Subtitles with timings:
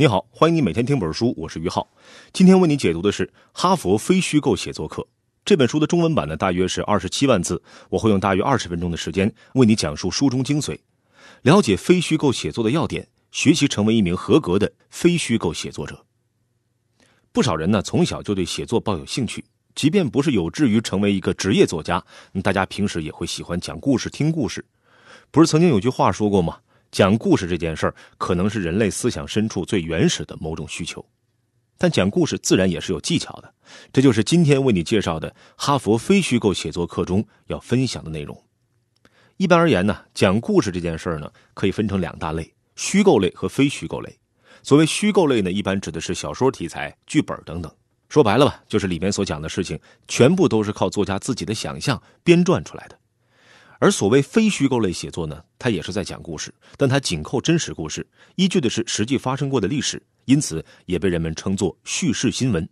[0.00, 1.86] 你好，欢迎你每天听本书，我是于浩。
[2.32, 5.02] 今天为你解读的是《哈佛非虚构写作课》
[5.44, 10.78] 这本书的中文版呢，大约是二十七万字，我会用大约二十分钟的时间为你讲述书中精髓，
[11.42, 16.06] 了解非虚构写作的要点，学习成为一名合格的非虚构写作者。
[17.30, 19.44] 不少人呢，从小就对写作抱有兴趣，
[19.74, 22.02] 即便不是有志于成为一个职业作家，
[22.42, 24.64] 大家平时也会喜欢讲故事、听故事。
[25.30, 26.60] 不是曾经有句话说过吗？
[26.90, 31.04] 讲故事这件事儿，可能是人类思想深处最原始的某种需求，
[31.78, 33.54] 但讲故事自然也是有技巧的。
[33.92, 38.42] 这就是今天为你介绍的哈佛非虚构写作课中要分享的内容。
[39.36, 44.18] 一般而言呢，讲故事这件事儿呢，可以分成两大类：虚构类和非虚构类。
[44.62, 47.72] 所谓虚构类呢，一般指的是小说题材、剧本等等。
[48.08, 49.78] 说白了吧，就是里面所讲的事情，
[50.08, 52.98] 全部都是靠作家自己的想象编撰出来的。
[53.80, 58.06] 而所谓非虚构类写作呢，它也是在讲故事，但它紧扣真实故事，
[58.36, 62.68] 依据的是实际发生过的历史，因此也被人们称作叙事新闻。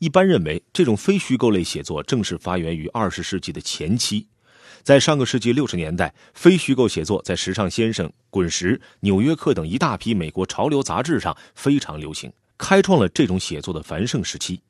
[0.00, 4.26] 一般认为，这种非虚构类写作正是发源于二十世纪的前期，
[4.82, 14.60] 在上个世纪六十年代，非虚构写作在《时尚先生》《滚石》《纽约客》等一大批美国潮流杂志上非常流行，开创了这种写作的繁盛时期。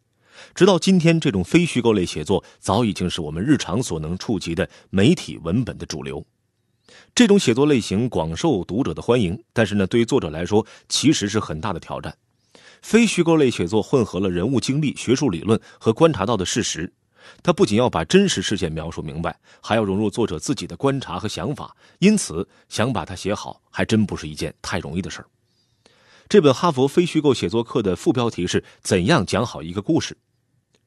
[0.55, 6.25] 直到今天，这种非虚构类写作早已经是我们日常所能触及的媒体文本的主流。
[7.15, 12.17] 这种写作类型广受读者的欢迎，但是呢，对于作者来说，其实是很大的挑战。
[12.83, 16.93] 非虚构类写作混合了人物经历、学术理论和观察到的事实，
[17.43, 21.77] 它不仅要把真实事件描述明白，还要融入作者自己的观察和想法。
[21.99, 25.27] 因此，想把它写好，还真不是一件太容易的事儿。
[26.29, 30.17] 这本哈佛非虚构写作课的副标题是“怎样讲好一个故事”。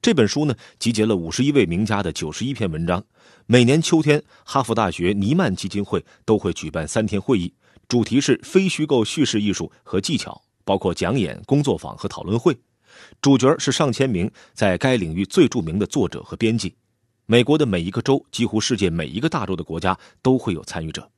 [0.04, 3.02] 这本书呢，集结了五十一位名家的九十一篇文章。
[3.46, 7.54] 每年秋天，哈佛大学尼曼基金会都会举办三天会议，
[7.88, 12.54] 主题是非虚构叙事艺术和技巧，包括讲演、工作坊和讨论会。
[13.22, 16.76] 主角是上千名在该领域最著名的作者和编辑。
[17.26, 21.10] 美国的每一个州，几乎世界每一个大洲的国家都会有参与者。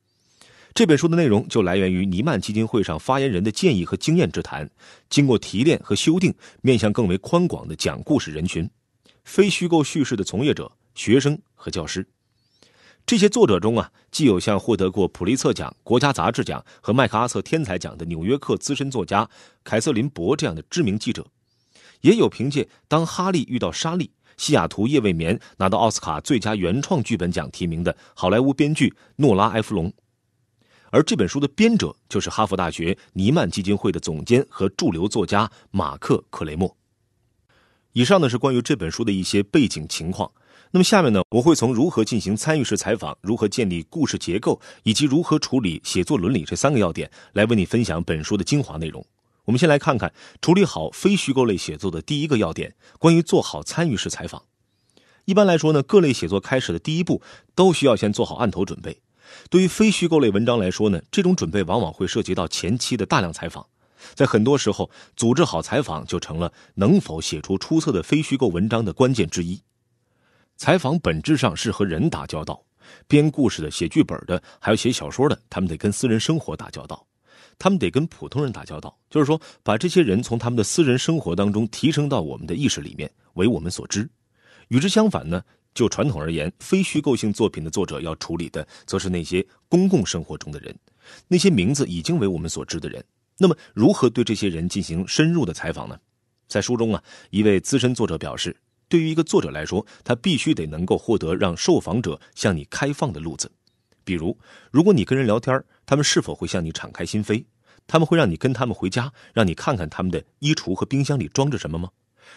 [0.75, 4.69] 这本书的内容就来源于尼曼基金会上发言人的建议和经验之谈，
[5.09, 8.69] 经过提炼和修订，面向更为宽广的讲故事人群，
[9.23, 12.05] 非虚构叙事的从业者、学生和教师。
[13.05, 19.29] 这些作者中啊，既有像获得过普利策奖、国家杂志奖和麦克阿瑟天才奖的《纽约客》资深作家
[19.63, 21.25] 凯瑟琳·博这样的知名记者，
[22.01, 29.93] 也有凭借《当哈利遇到莎莉》《西雅图夜未眠》拿到奥斯卡最佳原创剧本奖提名的好莱坞编剧诺拉·埃弗隆。
[30.95, 36.73] 而这本书的编者就是哈佛大学尼曼基金会的总监和驻留作家马克·克雷默。
[37.91, 40.31] 以上呢是关于这本书的一些背景情况。
[40.71, 49.05] 那么下面呢，我会从如何进行参与式采访、如何建立故事结构以及如何处理写作伦理这三个要点，来为你分享本书的精华内容。
[49.43, 54.43] 我们先来看看处理好非虚构类写作的第一个要点：关于做好参与式采访。
[55.25, 57.21] 一般来说呢，各类写作开始的第一步
[57.53, 59.01] 都需要先做好案头准备。
[59.49, 63.65] 对于非虚构类文章来说呢，这种准备往往会涉及到前期的大量采访，
[64.13, 69.61] 在很多时候，组织好采访就成了能否写出出色的非虚构文章的关键之一。
[70.57, 72.63] 采访本质上是和人打交道，
[73.07, 77.05] 编故事的、写剧本的，还有写小说的，他们得跟私人生活打交道，
[77.59, 84.09] 他们得跟普通人打交道，就是说，把这些人从他们的私人生活当中提升到我们的意识里面，为我们所知。
[84.69, 85.43] 与之相反呢？
[85.75, 90.73] 就传统而言，非虚构性作品的作者要处理的，则是那些公共生活中的人，
[91.27, 93.03] 那些名字已经为我们所知的人。
[93.37, 95.99] 那么，如何对这些人进行深入的采访呢？
[96.47, 98.55] 在书中啊，一位资深作者表示，
[98.87, 103.51] 对于一个作者来说，他必须得能够获得让受访者向你开放的路子。
[104.05, 104.37] 比如，
[104.71, 107.43] 如果你跟人聊天，他们是否会向你敞开心扉？
[107.85, 111.89] 他们会让你跟他们回家，让你看看他们的衣橱和冰箱里装着什么吗？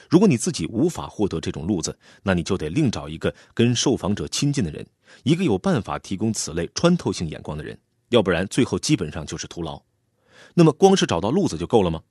[0.09, 4.87] 如果你自己无法获得这种路子，那你就得另找一个跟受访者亲近的人，
[5.23, 7.79] 一个有办法提供此类穿透性眼光的人，
[8.11, 9.83] 要不然最后基本上就是徒劳。
[10.55, 12.03] 那么光是找到路子就够了吗？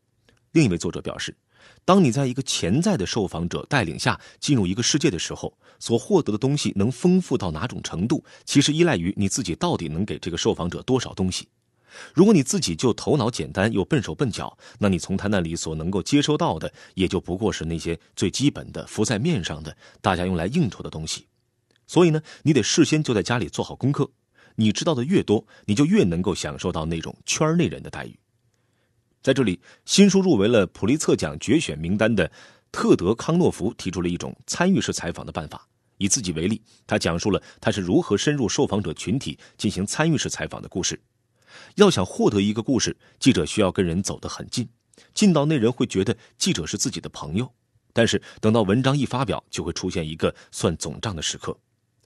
[0.51, 1.35] 另一位作者表示，
[1.83, 11.47] 当你在一个潜在的受访者带领下进入一个世界的时候，所获得的东西能丰富到哪种程度，其实依赖于你自己到底能给这个受访者多少东西。
[12.13, 21.27] 如果你自己就头脑简单又笨手笨脚，那你从他那里所能够接收到的，也就不过是那些最基本的浮在面上的、大家用来应酬的东西。
[21.85, 24.09] 所以呢，你得事先就在家里做好功课。
[24.55, 28.19] 你知道的越多，你就越能够享受到那种圈内人的待遇。
[29.21, 32.31] 在这里，新书入围了普利策奖决选名单的
[32.71, 35.67] 特德·康诺夫提出了一种参与式采访的办法。
[35.97, 40.99] 以自己为例，他讲述了他是如何深入受访者群体进行参与式采访的故事。
[41.75, 44.67] 要想获得一个故事，记者需要跟人走得很近，
[45.13, 47.51] 近到那人会觉得记者是自己的朋友，
[47.93, 51.57] 但是等到文章一发表，就会出现一个算总账的时刻。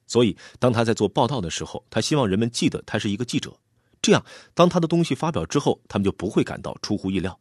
[0.07, 3.57] 所以，当他在做报道的时候，他希望人们记得他是一个记者。
[4.01, 7.39] 这样，当他的东西发表之后，他们就不会感到出乎意料。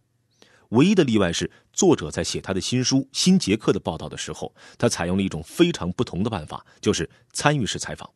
[0.69, 8.09] 唯一的例外是，作者在写他的新书《新杰克》的报道的时候，他采用了一种非常不同的办法，就是参与式采访。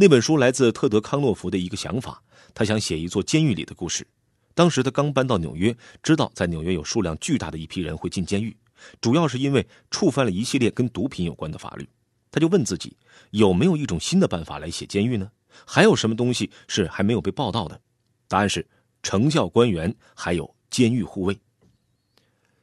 [0.00, 2.22] 那本书来自特德·康诺夫的一个想法，
[2.54, 4.06] 他想写一座监狱里的故事。
[4.54, 8.56] 当时他刚搬到纽约，知道在纽约有数量巨大的一批人会进监狱，
[8.98, 11.86] 主要是因为触犯了一系列跟毒品有关的法律。
[12.30, 12.96] 他就问自己，
[13.32, 15.30] 有没有一种新的办法来写监狱呢？
[15.66, 17.78] 还有什么东西是还没有被报道的？
[18.26, 18.66] 答案是
[19.02, 21.38] 成教官员，还有监狱护卫。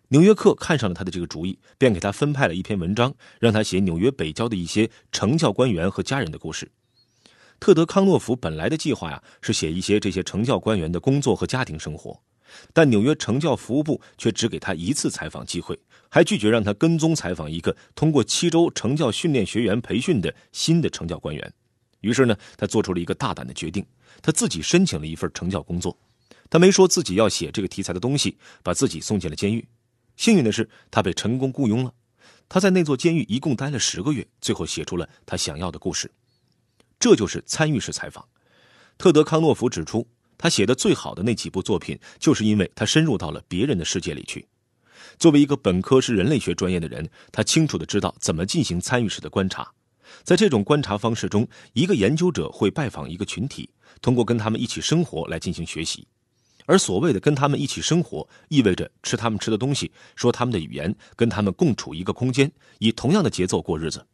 [0.08, 6.72] 纽约客看上了他的这个主意，便给他分派了一篇文章，让他写纽约北郊的一些成教官员和家人的故事。
[7.60, 12.20] 特德·康诺夫本来的计划呀，是写一些这些成教官员的工作和家庭生活，
[12.74, 15.78] 但纽约成教服务部却只给他一次采访机会。
[16.10, 21.54] 还拒绝让他跟踪采访一个通过七周成教训练学员培训的新的成教官员，
[22.00, 23.86] 于是呢，他做出了一个大胆的决定，
[24.22, 25.98] 他自己申请了一份成教工作。
[26.50, 29.68] 他没说自己要写这个题材的东西，把自己送进了监狱。
[30.16, 31.94] 幸运的是，他被成功雇佣了。
[32.48, 36.10] 他在那座监狱一共待了十个月，最后写出了他想要的故事。
[37.00, 38.28] 这就是参与式采访。
[38.98, 40.08] 特德·康诺夫指出，
[40.38, 44.48] 他写的最好的那几部作品，就是因为他深入到了别人的世界里去。
[45.20, 49.72] 作为一个本科是人类学专业的人，他清楚的知道怎么进行参与式的观察。
[50.24, 53.70] 在这种观察方式中，一个研究者会拜访一个群体，
[54.02, 56.08] 通过跟他们一起生活来进行学习。
[56.66, 64.06] 而所谓的跟他们一起生活，意味着吃他们吃的东西，说他们的语言，跟他们共处一个空间，以同样的节奏过日子。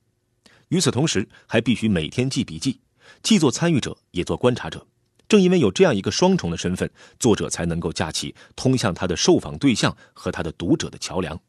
[0.69, 2.79] 与此同时，还必须每天记笔记，
[3.21, 4.85] 既做参与者，也做观察者。
[5.27, 11.39] 正因为有这样一个双重的身份，作者才能够架起通向他的受访对象和他的读者的桥梁。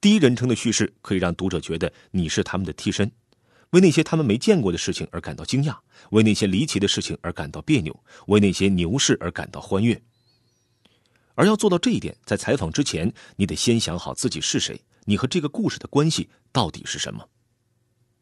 [0.00, 3.10] 第一人称的叙事可以让读者觉得你是他们的替身，
[3.70, 5.76] 为那些他们没见过的事情而感到惊讶，
[6.10, 10.00] 为那些离奇的事情而感到别扭，为那些牛市而感到欢悦。
[11.36, 17.28] 而要做到这一点，在采访之前，你得先想好自己是谁，你和这个故事的关系到底是什么。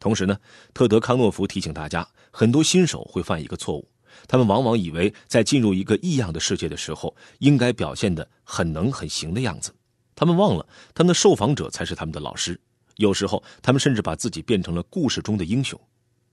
[0.02, 0.36] 同时呢，
[0.74, 3.88] 特德·康诺夫提醒大家，很多新手会犯一个错误。
[4.26, 9.72] 他们往往以为，在进入一个异样的世界的时候，应该表现的很能很行的样子。
[10.16, 12.60] 他们忘了，他们的受访者才是他们的老师。
[12.96, 15.80] 有时候，他们甚至把自己变成了故事中的英雄。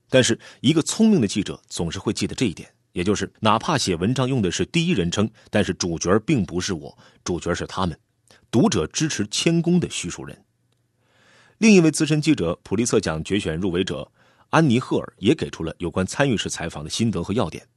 [0.08, 7.96] 但是，一个聪明的记者总是会记得这一点，也就是哪怕写文章用的是第一人称，但是主角并不是我，主角是他们，
[8.50, 10.36] 读者支持谦恭的叙述人。
[11.60, 14.10] 另一位资深记者、普利策奖决选入围者。
[14.48, 17.68] 安妮·赫尔也给出了有关参与式采访的心得和要点。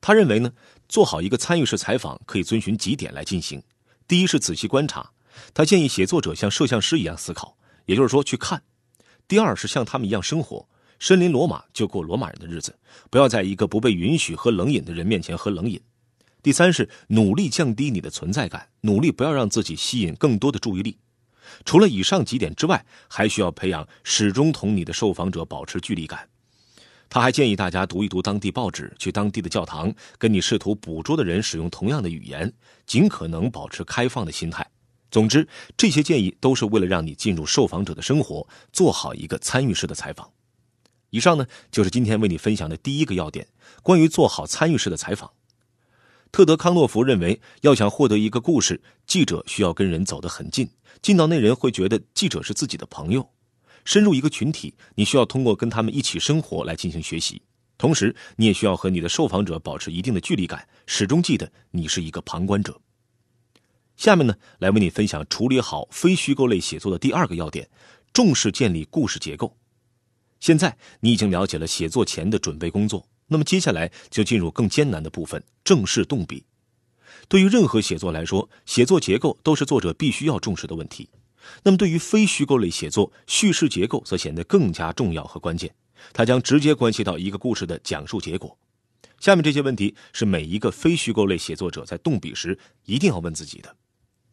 [0.00, 0.52] 他认为呢，
[0.88, 3.60] 做好一个参与式采访可以遵循几点来进行。
[4.06, 5.10] 第一是仔细观察，
[5.52, 8.62] 他建议写作者像摄像师一样思考，也就是说去看。
[9.26, 10.68] 第二是像他们一样生活，
[11.00, 12.78] 身临罗马就过罗马人的日子，
[13.10, 15.80] 不要在一个不被允许喝冷饮的人面前喝冷饮。
[16.40, 20.96] 第三是努力降低你的存在感，努力不要让自己吸引更多的注意力。
[21.64, 26.28] 除了以上几点之外，还需要培养始终同你的受访者保持距离感。
[27.08, 32.52] 他还建议大家读一读当地报纸，去当地的教堂，跟你试图捕捉的人使用同样的语言，
[32.86, 34.66] 尽可能保持开放的心态。
[35.10, 35.46] 总之，
[35.76, 40.28] 这些建议都是为了让你进入受访者的生活，做好一个参与式的采访。
[41.10, 43.46] 以上呢，就是今天为你分享的第一个要点，
[43.82, 45.30] 关于做好参与式的采访。
[46.34, 50.68] 特德·康诺夫认为，要想获得一个故事，记者需要跟人走得很近，
[51.00, 53.30] 近到那人会觉得记者是自己的朋友。
[53.84, 57.40] 深入一个群体，你需要通过跟他们一起生活来进行学习，
[57.78, 62.80] 同时你也需要和你的受访者保持一定的距离感，始终记得你是一个旁观者。
[63.96, 67.70] 下面呢，来为你分享处理好非虚构类写作的第二个要点：
[68.12, 69.56] 重视建立故事结构。
[70.40, 73.06] 现在你已经了解了写作前的准备工作。
[73.26, 76.44] 那么接下来就进入更艰难的部分——正式动笔。
[77.28, 81.08] 对于任何写作来说，写作结构都是作者必须要重视的问题。
[81.62, 85.74] 那么对于非虚构类写作，叙事结构则显得更加重要和关键，
[86.12, 88.56] 它将直接关系到一个故事的讲述结果。
[89.20, 93.74] 下面这些问题是每一个非虚构类写作者在动笔时一定要问自己的：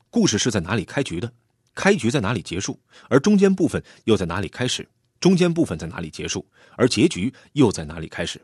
[0.09, 1.31] 故事是在哪里开局的？
[1.73, 2.77] 开局在哪里结束？
[3.07, 4.85] 而中间部分又在哪里开始？
[5.21, 6.45] 中间部分在哪里结束？
[6.75, 8.41] 而结局又在哪里开始？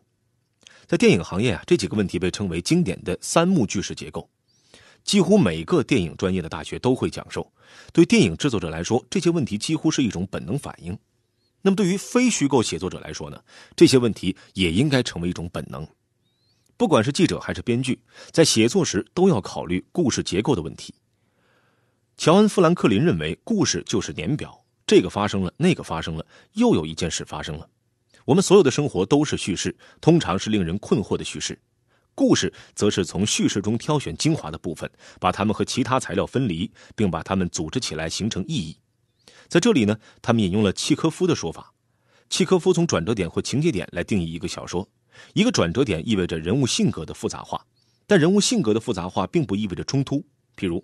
[0.87, 4.29] 在电影行业啊，这几个问题被称为经典的三幕句式结构，
[5.03, 7.45] 几乎每个电影专业的大学都会讲授。
[7.91, 10.97] 对电影制作者来说，这些问题几乎是一种本能反应。
[11.61, 13.43] 那么，对于非虚构写作者来说呢？
[13.75, 15.85] 这些问题也应该成为一种本能。
[16.77, 17.99] 不管是记者还是编剧，
[18.31, 20.93] 在写作时都要考虑故事结构的问题。
[22.15, 27.67] 乔恩·富兰克林认为，故事就是年表，这个发生了，那个发生了，又有一件事发生了。
[28.27, 31.57] 我们所有的生活都是叙事，通常是令人困惑的叙事。
[32.13, 38.75] 故事则是从叙事中挑选精华的部分，把它们和其他材料分离，并把它们组织起来形成意义。
[39.47, 41.73] 在这里呢，他们引用了契科夫的说法。
[42.29, 44.85] 契科夫从转折点或情节点来定义一个小说。
[45.33, 47.65] 一个转折点意味着人物性格的复杂化，
[48.05, 50.17] 但人物性格的复杂化并不意味着冲突。
[50.57, 50.83] 譬如，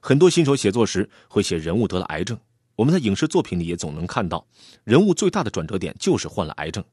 [0.00, 2.38] 很多新手写作时会写人物得了癌症。
[2.78, 4.46] 我们在影视作品里也总能看到，
[4.84, 6.84] 人物最大的转折点就是患了癌症。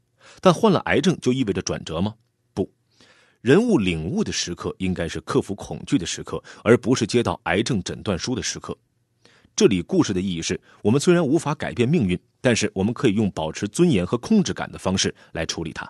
[0.42, 2.16] 但患了癌症就意味着转折吗？
[2.56, 2.68] 不
[3.40, 8.76] 人物领悟的时刻应该是克服恐惧的时刻，而不是接到癌症诊断书的时刻。
[9.56, 15.88] 这里故事的意义是我们虽然无法改变命运，但是我们可以用保持尊严和控制感的方式来处理它。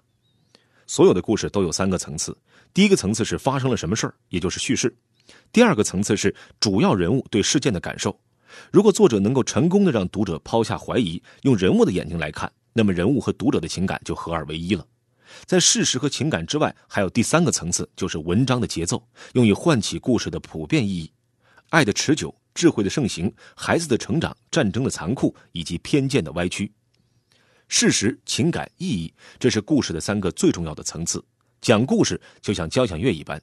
[0.87, 2.37] 所有的故事都有三个层次：
[2.73, 4.89] 第一个层次是发生了什么事儿，也就是叙事；
[5.53, 8.19] 第二个层次是主要人物对事件的感受。
[8.71, 14.85] 如果作者能够成功的让读者抛下怀疑，用人物的眼睛来看，那么人物和读者的情感就合二为一了。
[15.45, 21.11] 在事实和情感之外，还有第三个层次，就是文章的节奏，用以唤起故事的普遍意义：
[21.69, 26.71] 爱的持久、智慧的盛行、孩子的成长、战争的残酷以及偏见的歪曲。
[27.67, 31.23] 事实、情感、意义，这是故事的三个最重要的层次。
[31.59, 33.41] 讲故事就像交响乐一般。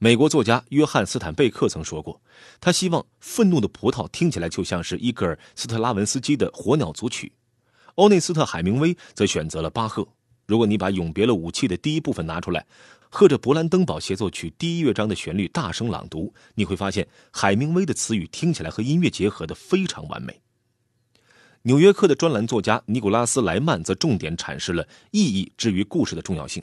[0.00, 2.22] 美国作家约翰·斯坦贝克曾说过，
[2.60, 7.26] 他希望《愤怒的葡萄》听起来就像是伊戈尔·斯特拉文斯基的《火鸟组曲》。
[7.96, 10.06] 欧内斯特·海明威则选择了巴赫。
[10.46, 12.64] 如果你把《永别了，武器》的第一部分拿出来，
[13.08, 20.32] 和着勃兰登堡协奏曲第一乐章的旋律大声朗读，你会发现海明威的词语听起来和音乐结合的非常完美。
[21.62, 26.62] 《纽约客》的专栏作家尼古拉斯·莱曼则重点阐释了意义之于故事的重要性。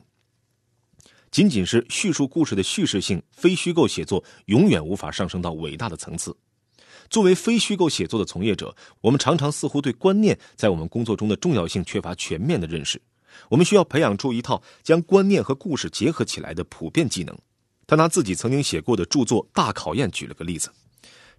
[1.35, 6.33] 仅仅是叙述故事的叙事性，非虚构写作永远无法上升到伟大的层次。
[7.09, 13.01] 作为非虚构写作的从业者，我们常常似乎对观念在我们工作中的重要性缺乏全面的认识。
[13.49, 17.37] 我们需要培养出一套将观念和故事结合起来的普遍技能。
[17.85, 20.71] 他拿自己曾经写过的著作《大考验》举了个例子。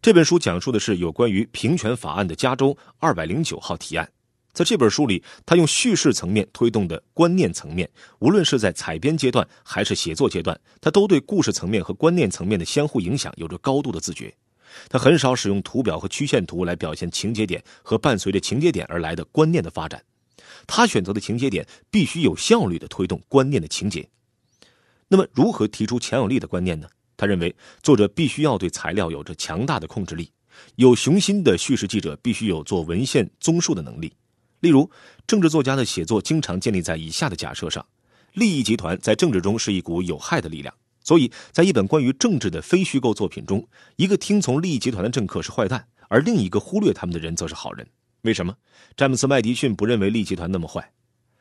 [0.03, 4.07] 这本书讲述的是有关于平权法案的加州二百零九号提案。
[4.57, 7.87] 在这本书里，他用叙事层面推动的观念层面，
[8.21, 14.35] 无论是在采编阶段还是写作阶段，他都对故事层面和观念层面的相互影响有着高度的自觉。
[14.89, 20.03] 他很少使用图表和曲线图来表现情节点和伴随着情节点而来的观念的发展。
[20.67, 24.09] 他选择的情节点必须有效率的推动观念的情节。
[25.09, 26.89] 那么，如何提出强有力的观念呢？
[27.19, 30.31] 他认为，作者必须要对材料有着强大的控制力。
[30.77, 34.11] 有雄心的叙事记者必须有做文献综述的能力。
[34.61, 34.91] 例如，
[35.27, 37.85] 政治作家的写作经常建立在以下的假设上：
[38.33, 47.87] 利益集团在政治中是一股有害的力量，所以在一本关于政治的非虚构作品中，一个听从利益集团的政客是坏蛋，而另一个忽略他们的人则是好人。
[48.23, 48.55] 为什么
[48.97, 50.91] 詹姆斯·麦迪逊不认为利益集团那么坏？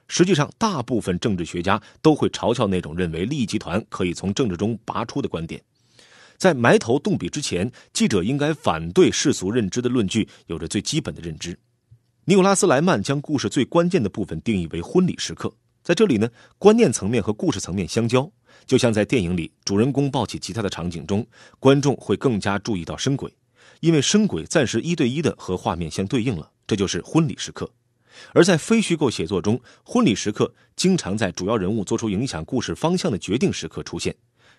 [0.07, 5.59] 实际上，大部分政治学家都会嘲笑那种认为利益集团可以从政治中拔出的观点。
[6.37, 11.57] 在埋头动笔之前，记者应该反对世俗认知的论据有着最基本的认知。
[12.27, 15.53] 尼古拉斯·莱曼将故事最关键的部分定义为婚礼时刻，
[15.83, 16.27] 在这里呢，
[16.57, 18.27] 观念层面和故事层面相交，
[18.65, 21.23] 就像在电影里主人公抱起吉他的场景中，
[21.59, 23.31] 观众会更加注意到声轨，
[23.79, 26.49] 因为声轨暂时一对一的和画面相对应了。
[26.65, 27.69] 这就是婚礼时刻，
[28.33, 34.15] 而在非虚构写作中，婚礼时刻经常在主要人物做出影响故事方向的决定时刻出现。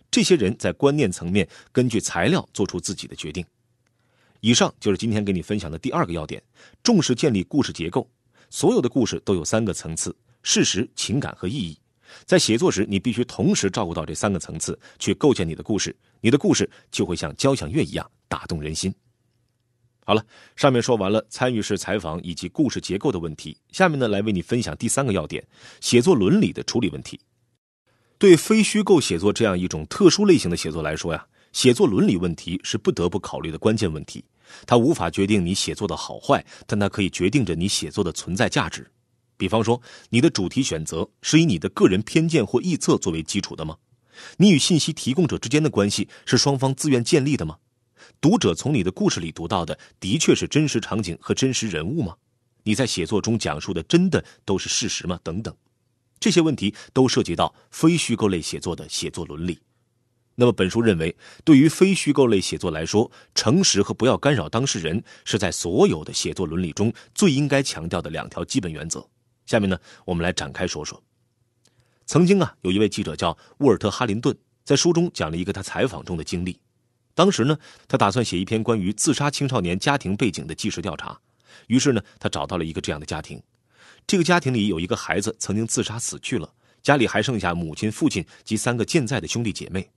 [0.09, 3.45] 这些人在观念层面根据材料做出自己的决定。
[4.47, 6.41] 以上就是今天给你分享的第二个要点：
[6.81, 8.09] 重视建立故事结构。
[8.49, 11.77] 所有的故事都有三个层次：事实、情感和意义。
[12.25, 15.97] 在写作时，你必须同时照顾到这三个层次，去构建你的故事。
[16.21, 18.95] 你的故事就会像交响乐一样打动人心。
[20.05, 20.25] 好了，
[20.55, 25.45] 上面说完了参与式采访以及故事结构的问题，下面呢来为你分享第三个要点：
[25.81, 27.19] 写作伦理的处理问题。
[28.17, 34.25] 对非虚构写作这样一种特殊类型的写作来说呀，写作伦理问题是不得不考虑的关键问题。
[34.67, 38.91] 它无法决定你写作的好坏，但它可以决定着你写作的存在价值。
[39.37, 43.77] 比方说，你的主题选择是以你的个人偏见或臆测作为基础的吗？
[44.39, 47.59] 你与信息提供者之间的关系是双方自愿建立的吗？
[48.21, 52.17] 读者从你的故事里读到的，的确是真实场景和真实人物吗？
[52.63, 55.21] 你在写作中讲述的真的都是事实吗？
[55.23, 55.55] 等等，
[56.19, 59.59] 这些问题都涉及到非虚构类写作的写作伦理。
[60.39, 69.09] 那么，本书认为，对于非虚构类写作来说，诚实和不要干扰当事人是在所有的写作伦理中最应该强调的两条基本原则。
[69.47, 71.03] 下面呢，我们来展开说说。
[72.05, 76.61] 曾经啊，有一位记者叫沃尔特·哈林顿，在书中讲了一个他采访中的经历。
[77.15, 81.19] 当时呢，他打算写一篇关于自杀青少年家庭背景的纪实调查，
[81.69, 83.43] 于是呢，他找到了一个这样的家庭。
[84.07, 86.53] 这个家庭里有一个孩子曾经自杀死去了，
[86.83, 89.89] 家里还剩下母亲、父亲及三个健在的兄弟姐妹。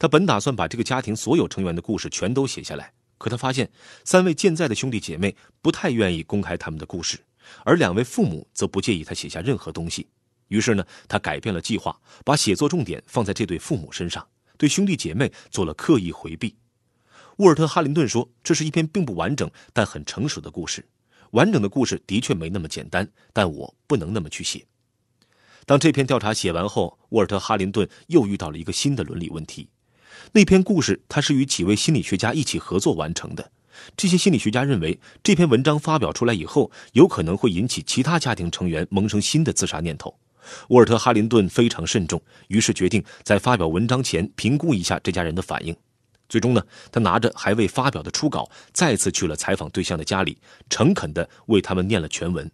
[0.00, 3.70] 他本打算把这个家庭所有成员的故事全都写下来，可他发现
[4.02, 7.18] 三位健在的兄弟姐妹不太愿意公开他们的故事，
[7.66, 10.08] 而两位父母则不介意他写下任何东西。
[10.48, 14.26] 于是呢，他改变了计划，把写作重点放在这对父母身上，
[14.56, 16.56] 对兄弟姐妹做了刻意回避。
[17.36, 20.88] 沃尔特·哈林顿说：“这是一篇并不完整但很成熟的故事。
[21.32, 24.64] 完整的故事的确没那么简单，但我不能那么去写。”
[25.66, 29.68] 当这篇调查写完后，沃尔特·哈林顿又遇到了一个新的伦理问题。
[30.32, 33.50] 那篇故事他是与几位心理学家一起合作完成的。
[33.96, 40.14] 这些心理学家认为，这篇文章发表出来以后，有可能会引起其他家庭成员萌生新的自杀念头。
[40.68, 45.74] 沃尔特·哈林顿非常慎重，于是决定在发表文章前评估一下这家人的反应。
[46.28, 46.62] 最终呢，
[46.92, 50.36] 他拿着还未发表的初稿，再次去了采访对象的家里，
[50.68, 52.50] 诚恳地为他们念了全文。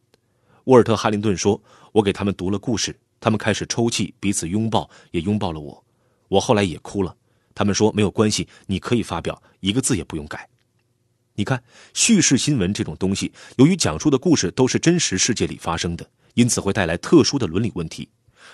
[0.64, 1.60] 沃尔特·哈林顿说
[1.92, 5.84] ：“我给他们读了故事，他们开始抽泣，彼此拥抱，也拥抱了我。
[6.28, 7.14] 我后来也哭了。
[7.56, 10.48] 他们说没有关系，你可以发表，一个字也不用改。
[11.34, 11.62] 你看，
[11.94, 18.06] 叙事新闻这种东西，由于讲述的故事都是真实世界里发生的。”因此会带来特殊的伦理问题。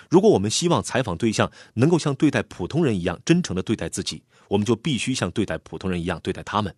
[0.09, 6.73] 如果我们希望采访对象能够像对待普通人一样真诚地对待自己，我们就必须像对待普通人一样对待他们。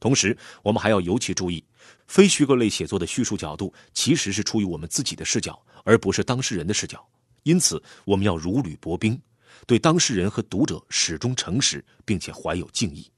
[0.00, 1.64] 同时，我们还要尤其注意，
[2.08, 7.08] 非虚构类写作的叙述角度其实是出于我们自己的视角，而不是当事人的视角。
[7.44, 9.20] 因此，我们要如履薄冰，
[9.66, 13.10] 对当事人和读者始终诚实，并且怀有敬意。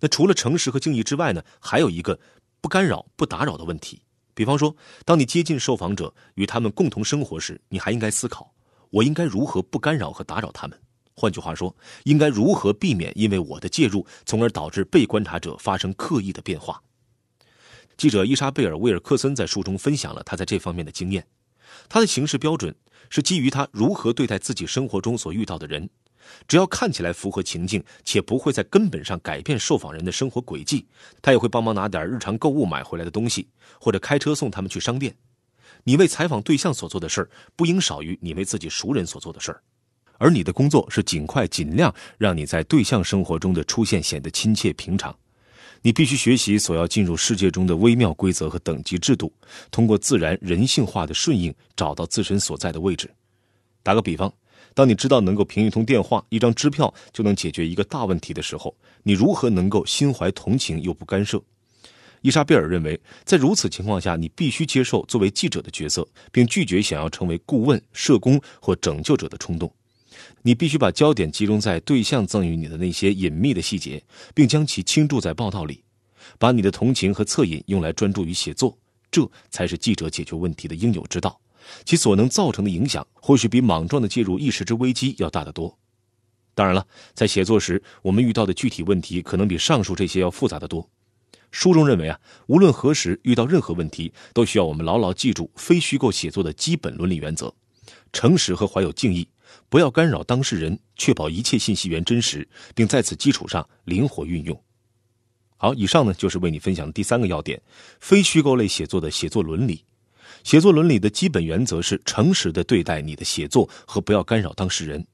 [0.00, 1.42] 那除了诚实和敬意之外呢？
[1.60, 2.18] 还有一个
[2.60, 4.02] 不干扰、不打扰的问题。
[4.32, 4.74] 比方说，
[5.04, 8.54] 当你接近受访者，与他们共同生活时，你还应该思考：
[8.88, 10.80] 我应该如何不干扰和打扰他们？
[11.14, 16.82] 换句话说，应该如何避免因为我的介入，从而导致被观察者发生刻意的变化？
[17.98, 21.26] 记者伊莎贝尔·威尔克森在书中分享了他在这方面的经验。
[21.88, 22.74] 他的行事标准
[23.08, 25.88] 是基于他如何对待自己生活中所遇到的人。
[26.46, 30.86] 只要看起来符合情境，且不会在根本上改变受访人的生活轨迹，
[31.20, 33.48] 他也会帮忙拿点日常购物买回来的东西，
[33.80, 35.16] 或者开车送他们去商店。
[35.84, 39.62] 你为采访对象所做的事儿，不应少于你为自己熟人所做的事儿。
[40.18, 45.16] 而你的工作是尽快、尽量让你在对象生活中的出现显得亲切平常。
[45.82, 49.32] 你必须学习所要进入世界中的微妙规则和等级制度，
[49.70, 53.10] 通过自然人性化的顺应，找到自身所在的位置。
[53.82, 54.32] 打个比方。
[54.72, 61.42] 当你知道能够凭一通电话、一张支票就能解决一个大问题的时候，你如何能够心怀同情又不干涉？
[62.20, 69.70] 伊莎贝尔认为，在如此情况下，你必须接受作为记者的角色，并拒绝想要成为顾问、社工或拯救者的冲动。
[70.42, 74.02] 你必须把焦点集中在对象赠予你的那些隐秘的细节，
[74.34, 75.82] 并将其倾注在报道里，
[76.38, 78.78] 把你的同情和恻隐用来专注于写作，
[79.10, 81.38] 这才是记者解决问题的应有之道。
[81.84, 85.78] 其所能造成的影响，或许比莽撞的介入一时之危机要大得多。
[86.54, 90.88] 当然了，在写作时，我们遇到的具体问题可能比上述这些要复杂得多。
[91.52, 97.54] 书中认为啊，无论何时遇到任何问题，都需要我们牢牢记住非虚构写作的基本伦理原则：
[98.12, 99.28] 诚实和怀有敬意，
[99.70, 104.60] 不要干扰当事人，确保一切信息源真实，并在此基础上灵活运用。
[105.56, 107.62] 好，以上呢就是为你分享的第三个要点：
[108.00, 109.84] 非虚构类写作的写作伦理。
[110.42, 115.06] 写作伦理的基本原则是诚实的对待你的写作和不要干扰当事人。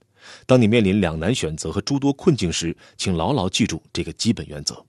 [0.46, 4.82] 当你面临两难选择和诸多困境时，请牢牢记住这个基本原则。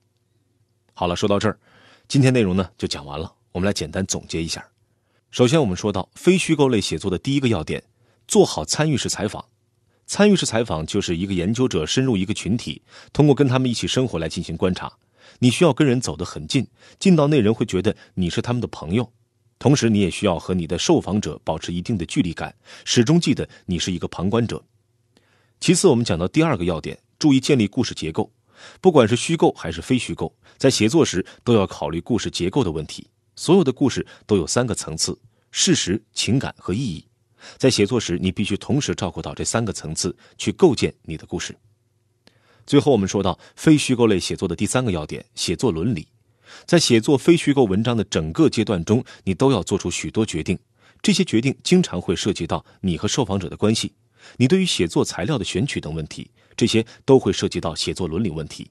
[0.93, 1.59] 好了，说到这儿，
[2.07, 3.33] 今天内容呢就讲完了。
[3.51, 4.65] 我们来简单总结一下。
[5.29, 7.83] 首先，我们说到非虚构类写作的第一个要点：
[8.27, 9.43] 做好参与式采访。
[10.07, 14.91] 参与式采访就是一个研究者深入一个群体，通过跟他们一起生活来进行观察。
[15.39, 16.65] 你需要跟人走得很近，
[16.97, 19.11] 近到那人会觉得你是他们的朋友。
[19.59, 24.63] 同时，你也需要和你的受访者保持一定的距离感，始终记得你是一个旁观者。
[25.59, 28.31] 其次，我们讲到第二个要点，注意建立故事结构。
[28.79, 33.05] 不管是虚构还是非虚构，在写作时都要考虑故事结构的问题。
[33.35, 35.19] 所有的故事都有三个层次：
[35.51, 37.05] 事实、情感和意义。
[37.57, 41.55] 在写作时，你必须同时照顾到这三个层次，去构建你的故事。
[42.65, 46.07] 最后，我们说到非虚构类写作的第三个要点：写作伦理。
[46.65, 50.57] 在写作非虚构文章的整个阶段中，你都要做出许多决定，
[51.01, 53.91] 这些决定经常会涉及到你和受访者的关系，
[54.37, 58.69] 你对于写作材料的选取等问题，这些都会涉及到写作伦理问题。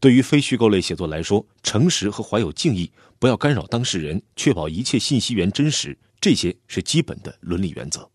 [0.00, 8.08] 对于非虚构类写作来说，诚实和怀有敬意，不要干扰当事人，确保一切信息源真实，这些是基本的伦理原则。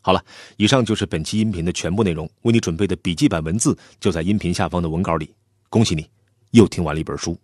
[0.00, 0.24] 好了，
[0.56, 2.30] 以上就是本期音频的全部内容。
[2.42, 5.34] 为你准备的笔记版文字就在音频下方的文稿里。
[5.68, 6.08] 恭喜你，
[6.52, 7.38] 又听完了一本书。